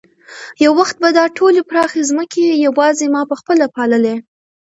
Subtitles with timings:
[0.63, 4.15] یو وخت به دا ټولې پراخې ځمکې یوازې ما په خپله پاللې.